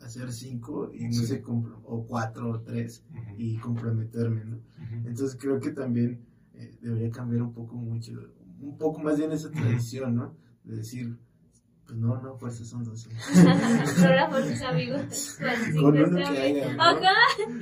[0.00, 3.04] hacer 5 y no sé, o 4 o 3
[3.36, 4.60] y comprometerme, ¿no?
[5.04, 8.12] Entonces creo que también eh, debería cambiar un poco mucho,
[8.60, 10.34] un poco más bien esa tradición, ¿no?
[10.64, 11.18] De decir,
[11.92, 13.08] no, no, fuerzas son 12.
[14.00, 15.38] no la fuerzas, amigos.
[15.80, 16.76] Con uno que haya.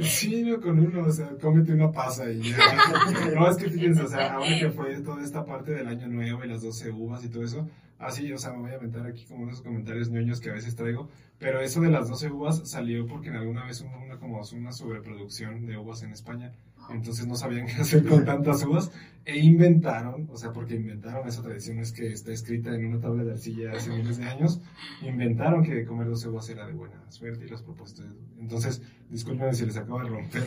[0.00, 2.56] Sí, no, con uno, o sea, cómete una pasa y ya.
[3.34, 6.44] no, es que fíjense, o sea, ahora que fue toda esta parte del año nuevo
[6.44, 9.24] y las 12 uvas y todo eso, así, o sea, me voy a aventar aquí
[9.26, 11.08] como unos comentarios ñoños que a veces traigo,
[11.38, 14.72] pero eso de las 12 uvas salió porque en alguna vez hubo una, como una
[14.72, 16.52] sobreproducción de uvas en España
[16.90, 18.90] entonces no sabían qué hacer con tantas uvas
[19.24, 23.22] e inventaron, o sea, porque inventaron esa tradición es que está escrita en una tabla
[23.22, 24.60] de arcilla hace miles de años,
[25.00, 28.06] inventaron que comer 12 uvas era de buena suerte y los propósitos.
[28.40, 30.42] Entonces, disculpen si les acabo de romper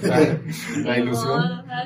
[0.83, 1.41] la, ilusión,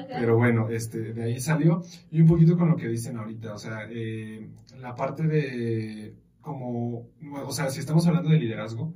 [0.10, 1.84] pero bueno, este, de ahí salió.
[2.10, 7.08] Y un poquito con lo que dicen ahorita, o sea, eh, la parte de como,
[7.46, 8.96] o sea, si estamos hablando de liderazgo,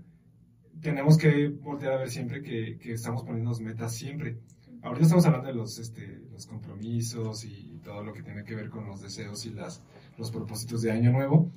[0.81, 4.39] tenemos que voltear a ver siempre que, que estamos poniendo metas siempre.
[4.83, 8.69] Ahorita estamos hablando de los, este, los compromisos y todo lo que tiene que ver
[8.69, 9.81] con los deseos y las,
[10.17, 11.49] los propósitos de año nuevo,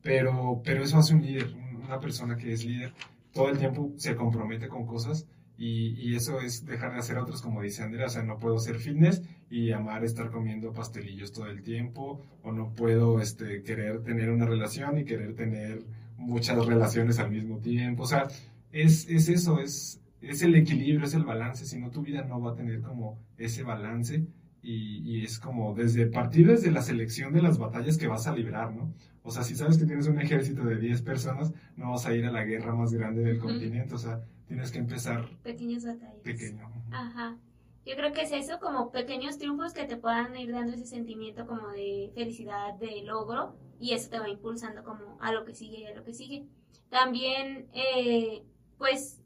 [0.00, 2.94] pero, pero eso hace un líder, una persona que es líder,
[3.34, 5.26] todo el tiempo se compromete con cosas
[5.58, 8.58] y, y, eso es dejar de hacer otros, como dice Andrea, o sea, no puedo
[8.58, 14.02] ser fitness y amar estar comiendo pastelillos todo el tiempo, o no puedo este, querer
[14.02, 15.84] tener una relación y querer tener
[16.16, 18.26] muchas relaciones al mismo tiempo, o sea,
[18.72, 22.40] es, es eso, es es el equilibrio, es el balance, si no tu vida no
[22.40, 24.26] va a tener como ese balance
[24.62, 28.34] y, y, es como desde partir desde la selección de las batallas que vas a
[28.34, 28.92] librar, ¿no?
[29.22, 32.26] O sea, si sabes que tienes un ejército de 10 personas, no vas a ir
[32.26, 36.22] a la guerra más grande del continente, o sea, tienes que empezar pequeñas batallas.
[36.22, 36.70] Pequeño.
[36.90, 37.38] Ajá.
[37.86, 41.46] Yo creo que es eso, como pequeños triunfos que te puedan ir dando ese sentimiento
[41.46, 45.80] como de felicidad, de logro, y eso te va impulsando como a lo que sigue
[45.80, 46.46] y a lo que sigue.
[46.90, 48.42] También, eh,
[48.76, 49.19] pues,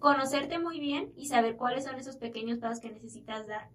[0.00, 3.68] conocerte muy bien y saber cuáles son esos pequeños pasos que necesitas dar.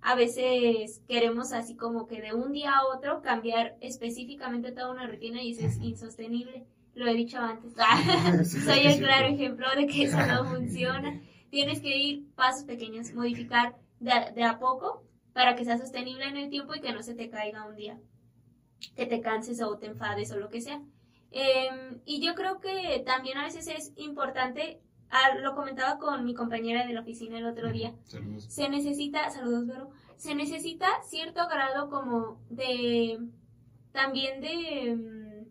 [0.00, 5.06] a veces queremos así como que de un día a otro cambiar específicamente toda una
[5.06, 6.66] rutina y eso es insostenible.
[6.94, 7.72] Lo he dicho antes.
[8.64, 11.20] Soy el claro ejemplo de que eso no funciona.
[11.50, 16.50] Tienes que ir pasos pequeños, modificar de, a poco para que sea sostenible en el
[16.50, 17.98] tiempo y que no se te caiga un día.
[18.96, 20.82] Que te canses o te enfades o lo que sea.
[21.30, 24.80] Em, y yo creo que también a veces es importante,
[25.12, 29.66] ah, lo comentaba con mi compañera de la oficina el otro día, se necesita, saludos
[29.66, 33.20] Vero, se necesita cierto grado como de,
[33.92, 35.44] también de, em,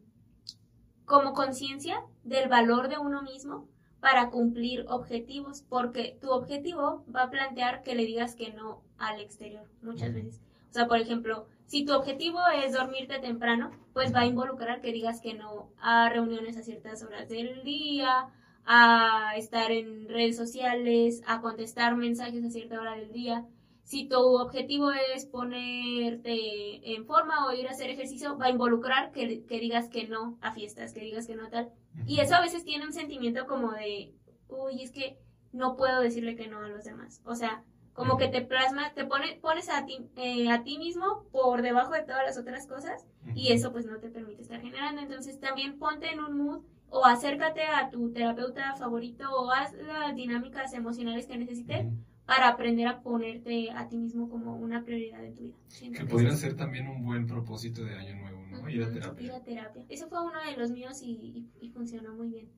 [1.06, 3.70] como conciencia del valor de uno mismo
[4.00, 9.20] para cumplir objetivos, porque tu objetivo va a plantear que le digas que no al
[9.20, 10.42] exterior muchas veces.
[10.70, 14.92] O sea, por ejemplo, si tu objetivo es dormirte temprano, pues va a involucrar que
[14.92, 18.30] digas que no a reuniones a ciertas horas del día,
[18.74, 23.46] a estar en redes sociales, a contestar mensajes a cierta hora del día.
[23.84, 29.12] Si tu objetivo es ponerte en forma o ir a hacer ejercicio, va a involucrar
[29.12, 31.70] que, que digas que no a fiestas, que digas que no tal.
[32.08, 34.14] Y eso a veces tiene un sentimiento como de,
[34.48, 35.18] uy, es que
[35.52, 37.22] no puedo decirle que no a los demás.
[37.26, 41.26] O sea, como que te plasma, te pone, pones a ti, eh, a ti mismo
[41.34, 43.06] por debajo de todas las otras cosas
[43.36, 45.02] y eso pues no te permite estar generando.
[45.02, 50.16] Entonces también ponte en un mood o acércate a tu terapeuta favorito o haz las
[50.16, 51.88] dinámicas emocionales que necesites
[52.26, 55.98] para aprender a ponerte a ti mismo como una prioridad en tu vida.
[55.98, 58.70] que pudiera ser también un buen propósito de año nuevo, ¿no?
[58.70, 59.26] Ir a terapia.
[59.26, 59.86] Ir a terapia.
[59.90, 62.50] Eso fue uno de los míos y funcionó muy bien.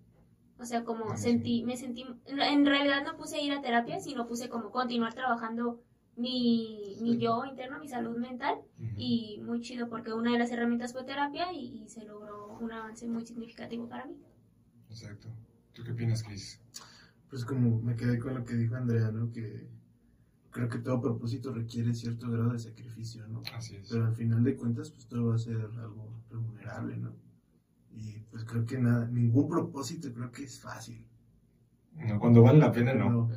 [0.59, 4.49] O sea, como sentí, me sentí, en realidad no puse ir a terapia, sino puse
[4.49, 5.81] como continuar trabajando
[6.15, 8.59] mi, mi yo interno, mi salud mental,
[8.97, 13.07] y muy chido porque una de las herramientas fue terapia y, se logró un avance
[13.07, 14.15] muy significativo para mí.
[14.89, 15.29] Exacto.
[15.73, 16.61] ¿Tú qué opinas, Chris?
[17.29, 19.31] Pues como me quedé con lo que dijo Andrea, ¿no?
[19.31, 19.67] Que
[20.51, 23.41] creo que todo propósito requiere cierto grado de sacrificio, ¿no?
[23.55, 23.89] Así es.
[23.89, 27.15] Pero al final de cuentas, pues todo va a ser algo remunerable, ¿no?
[27.91, 31.05] Y pues creo que nada, ningún propósito creo que es fácil.
[31.95, 33.29] No, cuando vale la pena no.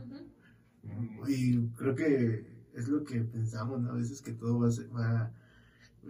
[1.27, 3.93] Y creo que es lo que pensamos, ¿no?
[3.93, 5.33] A veces que todo va, va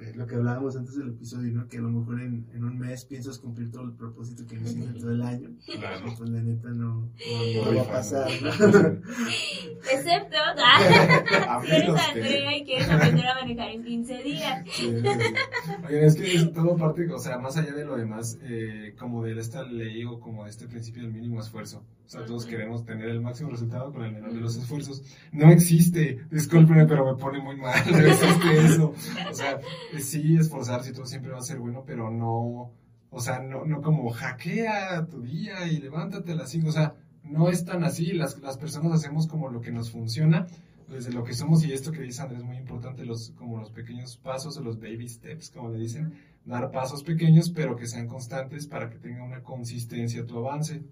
[0.01, 1.69] eh, lo que hablábamos antes del episodio, ¿no?
[1.69, 5.01] Que a lo mejor en, en un mes piensas cumplir todo el propósito que hiciste
[5.01, 5.51] todo el año.
[5.65, 6.13] Claro.
[6.19, 8.49] Pues la neta no, no, va a pasar, ¿no?
[9.93, 11.63] Excepto, ¿no?
[11.65, 14.67] eres Andrea y quieres aprender a manejar en 15 días.
[15.87, 19.25] Oye, es que es todo parte, o sea, más allá de lo demás, eh, como
[19.25, 21.83] de esta ley o como de este principio del mínimo esfuerzo.
[22.07, 25.03] O sea, todos queremos tener el máximo resultado con el menor de los esfuerzos.
[25.33, 27.75] No existe, discúlpenme, pero me pone muy mal.
[27.91, 28.95] No existe eso.
[29.29, 29.59] O sea,
[29.99, 32.73] sí, esforzarse y todo siempre va a ser bueno, pero no,
[33.11, 36.69] o sea, no, no como hackea tu día y levántate a las 5.
[36.69, 38.13] O sea, no es tan así.
[38.13, 40.47] Las, las personas hacemos como lo que nos funciona
[40.89, 43.71] desde lo que somos y esto que dice Andrés es muy importante, los, como los
[43.71, 46.15] pequeños pasos o los baby steps, como le dicen,
[46.45, 50.83] dar pasos pequeños pero que sean constantes para que tenga una consistencia tu avance.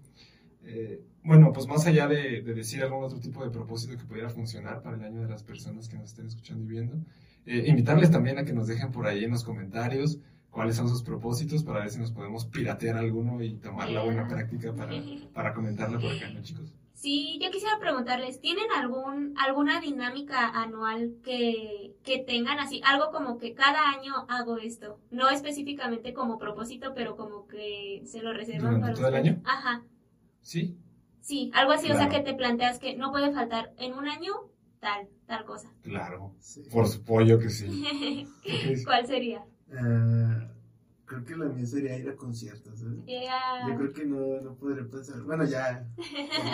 [0.65, 4.81] Eh, bueno, pues más allá de, decir algún otro tipo de propósito que pudiera funcionar
[4.81, 6.97] para el año de las personas que nos estén escuchando y viendo,
[7.45, 11.03] eh, invitarles también a que nos dejen por ahí en los comentarios cuáles son sus
[11.03, 14.93] propósitos para ver si nos podemos piratear alguno y tomar la buena práctica para,
[15.33, 16.73] para comentarla por acá, ¿no, chicos?
[16.93, 22.81] Sí, yo quisiera preguntarles, ¿tienen algún, alguna dinámica anual que, que tengan así?
[22.85, 28.23] Algo como que cada año hago esto, no específicamente como propósito, pero como que se
[28.23, 29.41] lo reservan para todo el año?
[29.43, 29.83] Ajá.
[30.45, 30.77] ¿Sí?
[31.21, 34.31] Sí, algo así, o sea que te planteas que no puede faltar en un año
[34.79, 35.73] tal, tal cosa.
[35.81, 36.35] Claro,
[36.71, 38.27] por supuesto que sí.
[38.85, 39.43] ¿Cuál sería?
[39.69, 40.45] Uh,
[41.05, 42.79] creo que la mía sería ir a conciertos.
[42.83, 43.27] ¿eh?
[43.67, 45.19] Yo creo que no, no podría pasar.
[45.23, 45.89] Bueno, ya,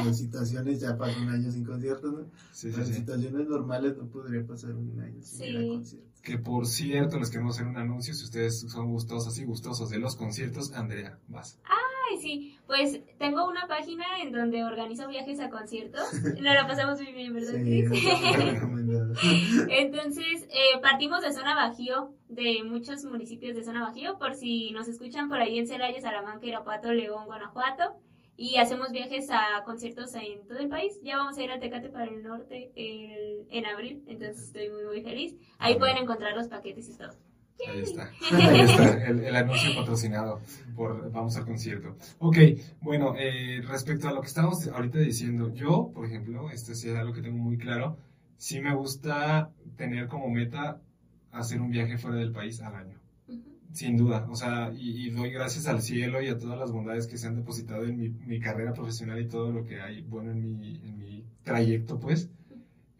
[0.05, 2.31] en situaciones ya paso un año sin conciertos, ¿no?
[2.53, 6.21] Sí, Pero en situaciones normales no podría pasar un año sin ir a conciertos.
[6.21, 8.13] Que por cierto, les queremos hacer un anuncio.
[8.13, 11.59] Si ustedes son gustosos y gustosos de los conciertos, Andrea, vas.
[11.65, 12.57] Ah, sí.
[12.67, 16.13] Pues tengo una página en donde organizo viajes a conciertos.
[16.23, 17.55] Nos la pasamos muy bien, ¿verdad,
[19.69, 24.87] Entonces, eh, partimos de zona Bajío, de muchos municipios de zona Bajío, por si nos
[24.87, 27.95] escuchan por ahí en Celaya, Salamanca, Irapuato, León, Guanajuato.
[28.37, 30.99] Y hacemos viajes a conciertos en todo el país.
[31.03, 35.03] Ya vamos a ir a Tecate para el norte en abril, entonces estoy muy, muy
[35.03, 35.35] feliz.
[35.59, 37.11] Ahí pueden encontrar los paquetes y todo.
[37.67, 38.11] Ahí está.
[38.31, 40.41] Ahí está el, anuncio patrocinado
[40.75, 41.95] por Vamos al concierto.
[42.19, 42.37] Ok,
[42.81, 46.95] bueno, eh, respecto a lo que estamos ahorita diciendo, yo, por ejemplo, esto sí es
[46.95, 47.97] algo que tengo muy claro,
[48.37, 50.81] sí me gusta tener como meta
[51.31, 52.97] hacer un viaje fuera del país al año.
[53.71, 57.17] Sin duda, o sea, y, doy gracias al cielo y a todas las bondades que
[57.17, 60.59] se han depositado en mi, mi carrera profesional y todo lo que hay bueno en
[60.59, 62.29] mi, en mi trayecto, pues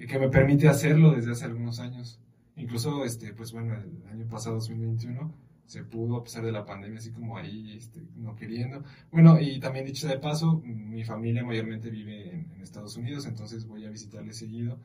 [0.07, 2.19] que me permite hacerlo desde hace algunos años.
[2.55, 5.33] Incluso, este, pues bueno, el año pasado, 2021,
[5.71, 8.83] se pudo a pesar de la pandemia, así como ahí, este, no queriendo.
[9.09, 13.85] Bueno, y también dicho de paso, mi familia mayormente vive en, Estados Unidos, entonces voy
[13.85, 14.77] a visitarles seguido.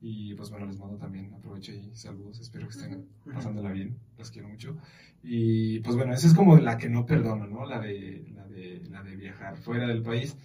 [0.00, 4.30] Y pues bueno, les mando también, aprovecho y saludos, espero que estén pasándola bien, las
[4.30, 4.76] quiero mucho.
[5.22, 7.64] Y pues bueno, esa es como la que no perdono, ¿no?
[7.64, 10.36] La de, la de, la de viajar fuera del país.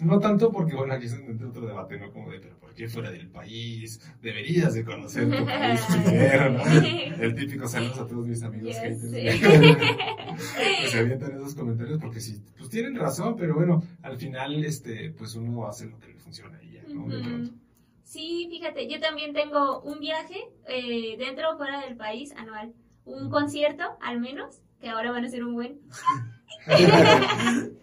[0.00, 2.10] No tanto porque, bueno, aquí se entra otro debate, ¿no?
[2.12, 4.00] Como de, pero ¿por qué fuera del país?
[4.22, 6.62] Deberías de conocer tu país primero, ¿no?
[6.64, 8.94] El típico saludos a todos mis amigos que
[10.88, 15.34] se avientan esos comentarios porque sí, pues tienen razón, pero bueno, al final, este, pues
[15.34, 17.50] uno hace lo que le funciona y ya, ¿no?
[18.10, 22.72] Sí, fíjate, yo también tengo un viaje eh, dentro o fuera del país anual.
[23.04, 25.78] Un concierto, al menos, que ahora van a ser un buen.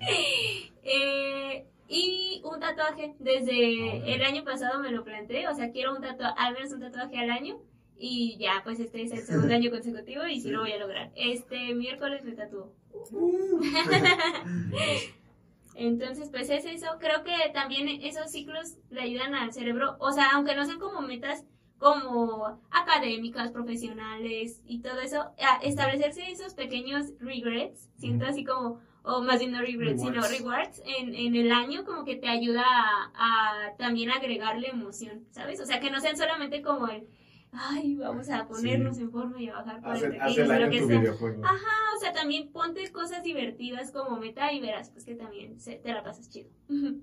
[0.84, 6.02] eh, y un tatuaje, desde el año pasado me lo planteé, o sea, quiero un
[6.02, 7.60] tatuaje, al menos un tatuaje al año.
[8.00, 11.12] Y ya, pues este es el segundo año consecutivo y si lo voy a lograr.
[11.16, 12.74] Este miércoles me tatúo.
[15.76, 16.88] Entonces, pues es eso.
[17.00, 21.02] Creo que también esos ciclos le ayudan al cerebro, o sea, aunque no sean como
[21.02, 21.46] metas
[21.78, 29.22] como académicas, profesionales y todo eso, a establecerse esos pequeños regrets, siento así como, o
[29.22, 33.74] más bien no regrets, sino rewards en, en, el año, como que te ayuda a,
[33.78, 35.62] también agregarle emoción, ¿sabes?
[35.62, 37.08] O sea, que no sean solamente como el,
[37.54, 41.00] ay, vamos a ponernos en forma y a bajar 40 kilos lo que sea.
[41.44, 45.76] Ajá, o sea, también ponte cosas divertidas como meta y verás pues que también se,
[45.76, 46.50] te la pasas chido.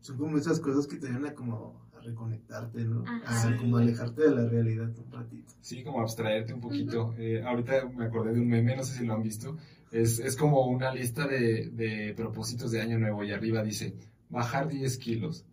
[0.00, 3.04] Son como esas cosas que te ayudan a como a reconectarte, ¿no?
[3.06, 5.52] A como alejarte de la realidad un ratito.
[5.60, 7.14] Sí, como abstraerte un poquito.
[7.18, 9.56] eh, ahorita me acordé de un meme, no sé si lo han visto,
[9.90, 13.94] es, es como una lista de, de, propósitos de año nuevo y arriba dice
[14.28, 15.44] bajar 10 kilos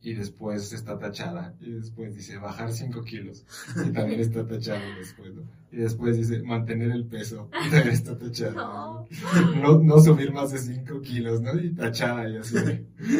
[0.00, 3.44] y después está tachada y después dice bajar 5 kilos
[3.84, 5.42] y también está tachada después ¿no?
[5.72, 9.04] y después dice mantener el peso y también está tachada
[9.60, 11.58] no, no, subir más de 5 kilos ¿no?
[11.58, 12.56] y tachada y así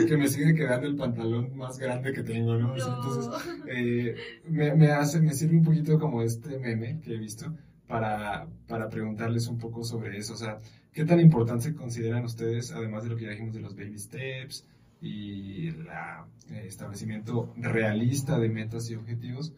[0.06, 2.72] que me sigue quedando el pantalón más grande que tengo ¿no?
[2.74, 3.28] entonces
[3.66, 4.14] eh,
[4.48, 7.52] me, me hace me sirve un poquito como este meme que he visto
[7.88, 10.34] para, para preguntarles un poco sobre eso.
[10.34, 10.58] O sea,
[10.92, 14.66] ¿qué tan importante consideran ustedes, además de lo que ya dijimos de los baby steps
[15.00, 19.52] y el eh, establecimiento realista de metas y objetivos?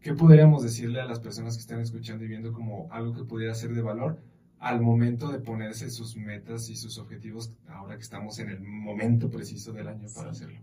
[0.00, 3.54] ¿Qué podríamos decirle a las personas que están escuchando y viendo como algo que pudiera
[3.54, 4.18] ser de valor
[4.58, 9.30] al momento de ponerse sus metas y sus objetivos ahora que estamos en el momento
[9.30, 10.58] preciso del año para hacerlo?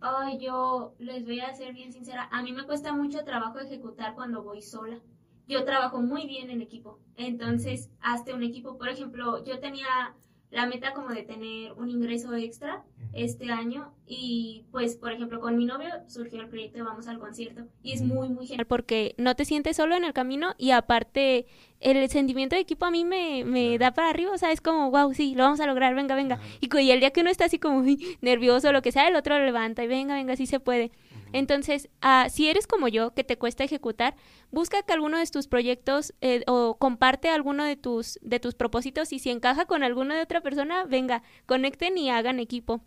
[0.00, 2.28] Ay, yo les voy a ser bien sincera.
[2.30, 5.00] A mí me cuesta mucho trabajo ejecutar cuando voy sola
[5.48, 7.00] yo trabajo muy bien en equipo.
[7.16, 10.14] Entonces, hasta un equipo, por ejemplo, yo tenía
[10.50, 15.56] la meta como de tener un ingreso extra este año y pues por ejemplo con
[15.56, 19.14] mi novio surgió el proyecto de Vamos al concierto y es muy muy genial porque
[19.18, 21.46] no te sientes solo en el camino y aparte
[21.80, 24.90] el sentimiento de equipo a mí me, me da para arriba, o sea, es como
[24.90, 26.40] wow, sí, lo vamos a lograr, venga, venga.
[26.60, 27.84] Y, y el día que uno está así como
[28.20, 30.90] nervioso o lo que sea, el otro lo levanta y venga, venga, sí se puede.
[31.32, 34.16] Entonces, uh, si eres como yo, que te cuesta ejecutar,
[34.50, 39.12] busca que alguno de tus proyectos eh, o comparte alguno de tus, de tus propósitos
[39.12, 42.80] y si encaja con alguno de otra persona, venga, conecten y hagan equipo.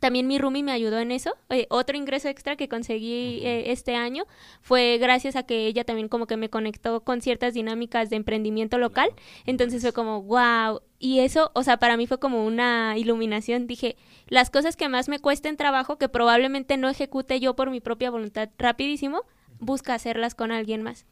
[0.00, 1.36] También mi roomie me ayudó en eso.
[1.50, 4.24] Eh, otro ingreso extra que conseguí eh, este año
[4.60, 8.78] fue gracias a que ella también como que me conectó con ciertas dinámicas de emprendimiento
[8.78, 9.10] local.
[9.44, 10.80] Entonces fue como, wow.
[11.00, 13.66] Y eso, o sea, para mí fue como una iluminación.
[13.66, 13.96] Dije,
[14.28, 18.10] las cosas que más me cuesten trabajo, que probablemente no ejecute yo por mi propia
[18.10, 19.22] voluntad rapidísimo,
[19.58, 21.06] busca hacerlas con alguien más.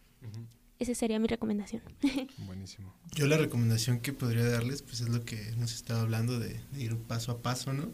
[0.78, 1.82] Esa sería mi recomendación.
[2.46, 2.92] Buenísimo.
[3.14, 6.96] Yo la recomendación que podría darles, pues es lo que hemos estado hablando de, ir
[6.96, 7.88] paso a paso, ¿no?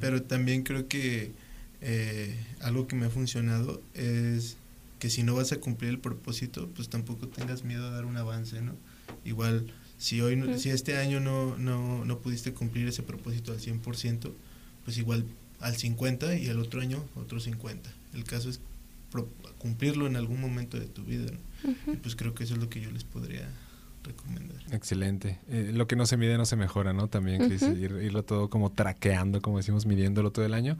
[0.00, 1.32] Pero también creo que
[1.80, 4.56] eh, algo que me ha funcionado es
[4.98, 8.16] que si no vas a cumplir el propósito, pues tampoco tengas miedo a dar un
[8.16, 8.74] avance, ¿no?
[9.24, 14.32] Igual, si hoy, si este año no, no, no pudiste cumplir ese propósito al 100%,
[14.84, 15.24] pues igual
[15.60, 17.90] al 50 y el otro año otro 50.
[18.14, 18.60] El caso es
[19.58, 21.94] cumplirlo en algún momento de tu vida, ¿no?
[22.02, 23.48] pues creo que eso es lo que yo les podría
[24.06, 24.58] recomendar.
[24.70, 25.40] Excelente.
[25.48, 27.08] Eh, lo que no se mide no se mejora, ¿no?
[27.08, 30.78] También, irlo todo como traqueando, como decimos, midiéndolo todo el año.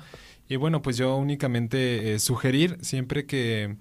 [0.49, 3.77] Y bueno, pues yo únicamente eh, sugerir siempre que,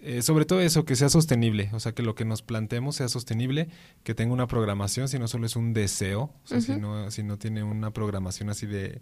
[0.00, 3.08] eh, sobre todo eso, que sea sostenible, o sea, que lo que nos planteemos sea
[3.08, 3.68] sostenible,
[4.04, 7.22] que tenga una programación, si no solo es un deseo, o sea, si, no, si
[7.22, 9.00] no tiene una programación así de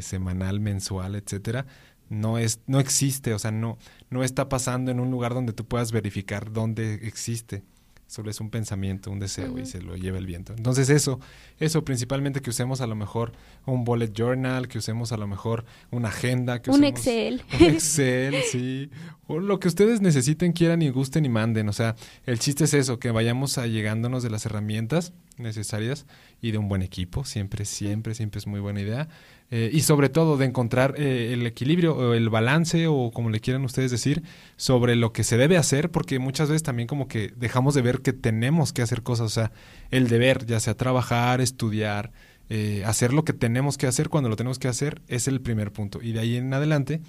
[0.00, 1.64] semanal, mensual, etcétera,
[2.08, 3.78] no es no existe, o sea, no
[4.10, 7.62] no está pasando en un lugar donde tú puedas verificar dónde existe.
[8.06, 10.54] solo es un pensamiento, un deseo y se lo lleva el viento.
[10.56, 11.20] Entonces eso,
[11.60, 13.32] eso principalmente que usemos a lo mejor
[13.66, 17.42] un bullet journal, que usemos a lo mejor una agenda, que un Excel.
[17.60, 18.90] Un Excel, sí,
[19.26, 21.68] o lo que ustedes necesiten, quieran y gusten y manden.
[21.68, 26.06] O sea, el chiste es eso, que vayamos allegándonos de las herramientas necesarias
[26.40, 29.08] y de un buen equipo, siempre, siempre, siempre es muy buena idea.
[29.50, 33.40] Eh, y sobre todo de encontrar eh, el equilibrio o el balance o como le
[33.40, 34.22] quieran ustedes decir
[34.56, 38.02] sobre lo que se debe hacer porque muchas veces también como que dejamos de ver
[38.02, 39.52] que tenemos que hacer cosas, o sea,
[39.90, 42.12] el deber, ya sea trabajar, estudiar,
[42.50, 45.72] eh, hacer lo que tenemos que hacer cuando lo tenemos que hacer es el primer
[45.72, 47.00] punto y de ahí en adelante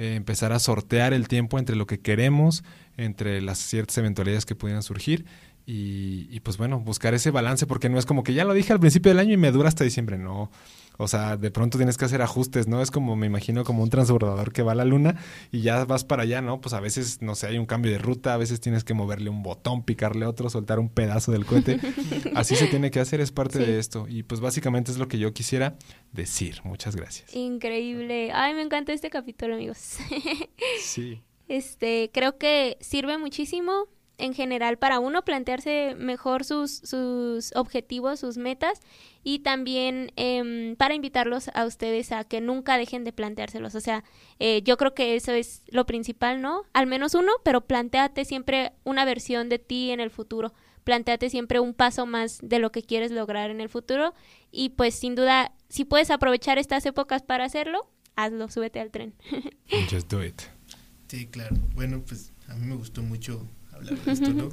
[0.00, 2.62] empezar a sortear el tiempo entre lo que queremos,
[2.96, 5.24] entre las ciertas eventualidades que pudieran surgir
[5.66, 8.72] y, y, pues bueno, buscar ese balance, porque no es como que ya lo dije
[8.72, 10.50] al principio del año y me dura hasta diciembre, no.
[10.98, 12.82] O sea, de pronto tienes que hacer ajustes, ¿no?
[12.82, 15.14] Es como, me imagino, como un transbordador que va a la luna
[15.52, 16.60] y ya vas para allá, ¿no?
[16.60, 19.30] Pues a veces, no sé, hay un cambio de ruta, a veces tienes que moverle
[19.30, 21.78] un botón, picarle otro, soltar un pedazo del cohete.
[22.34, 24.06] Así se tiene que hacer, es parte de esto.
[24.08, 25.76] Y pues básicamente es lo que yo quisiera
[26.12, 26.60] decir.
[26.64, 27.32] Muchas gracias.
[27.32, 28.32] Increíble.
[28.32, 29.98] Ay, me encanta este capítulo, amigos.
[30.82, 31.22] sí.
[31.46, 33.86] Este, creo que sirve muchísimo
[34.18, 38.80] en general para uno plantearse mejor sus, sus objetivos, sus metas
[39.22, 43.74] y también eh, para invitarlos a ustedes a que nunca dejen de planteárselos.
[43.74, 44.04] O sea,
[44.38, 46.64] eh, yo creo que eso es lo principal, ¿no?
[46.72, 50.52] Al menos uno, pero planteate siempre una versión de ti en el futuro.
[50.84, 54.14] Planteate siempre un paso más de lo que quieres lograr en el futuro
[54.50, 59.14] y pues sin duda, si puedes aprovechar estas épocas para hacerlo, hazlo, súbete al tren.
[59.90, 60.40] Just do it.
[61.08, 61.56] Sí, claro.
[61.74, 63.46] Bueno, pues a mí me gustó mucho
[63.78, 64.48] hablar de esto, ¿no?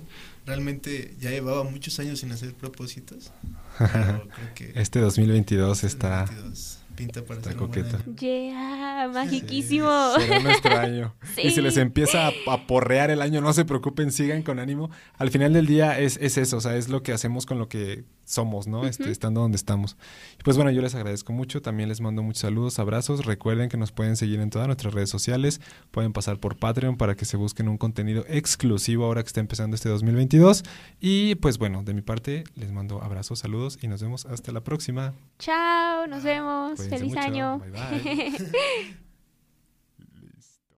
[0.46, 3.32] Realmente ya llevaba muchos años sin hacer propósitos.
[3.78, 6.22] Pero creo que este 2022 está...
[6.22, 8.00] 2022 pinta para Está coqueta.
[8.20, 9.90] Yeah, magiquísimo.
[10.18, 11.14] será nuestro año.
[11.44, 14.90] Y si les empieza a, porrear el año, no se preocupen, sigan con ánimo.
[15.18, 17.68] Al final del día es, es eso, o sea, es lo que hacemos con lo
[17.68, 18.86] que somos, ¿no?
[18.86, 19.96] este, estando donde estamos.
[20.40, 23.26] Y pues bueno, yo les agradezco mucho, también les mando muchos saludos, abrazos.
[23.26, 25.62] Recuerden que nos pueden seguir en todas nuestras redes sociales,
[25.92, 29.76] pueden pasar por Patreon para que se busquen un contenido exclusivo ahora que está empezando
[29.76, 30.64] este 2022.
[31.00, 34.62] Y pues bueno, de mi parte les mando abrazos, saludos y nos vemos hasta la
[34.62, 35.14] próxima.
[35.40, 36.82] Chao, nos vemos.
[36.82, 37.60] Feliz año.
[37.60, 38.96] Bye bye.